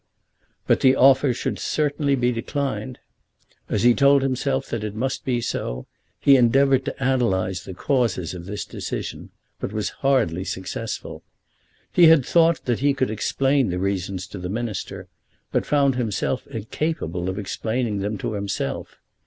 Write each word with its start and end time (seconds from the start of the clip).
But 0.65 0.79
the 0.79 0.95
offer 0.95 1.31
should 1.31 1.59
certainly 1.59 2.15
be 2.15 2.31
declined. 2.31 2.97
As 3.69 3.83
he 3.83 3.93
told 3.93 4.23
himself 4.23 4.65
that 4.71 4.83
it 4.83 4.95
must 4.95 5.23
be 5.23 5.41
so, 5.41 5.85
he 6.19 6.37
endeavoured 6.37 6.85
to 6.85 6.95
analyse 6.97 7.63
the 7.65 7.75
causes 7.75 8.33
of 8.33 8.47
this 8.47 8.65
decision, 8.65 9.29
but 9.59 9.71
was 9.71 9.91
hardly 10.01 10.43
successful. 10.43 11.21
He 11.93 12.07
had 12.07 12.25
thought 12.25 12.65
that 12.65 12.79
he 12.79 12.95
could 12.95 13.11
explain 13.11 13.69
the 13.69 13.77
reasons 13.77 14.25
to 14.29 14.39
the 14.39 14.49
Minister, 14.49 15.07
but 15.51 15.67
found 15.67 15.93
himself 15.97 16.47
incapable 16.47 17.29
of 17.29 17.37
explaining 17.37 17.99
them 17.99 18.17
to 18.17 18.33
himself. 18.33 18.97